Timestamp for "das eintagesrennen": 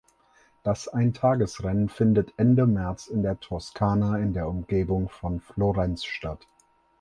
0.63-1.87